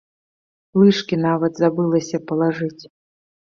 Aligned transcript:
Лыжкі 0.83 1.15
нават 1.27 1.53
забылася 1.65 2.17
палажыць. 2.33 2.83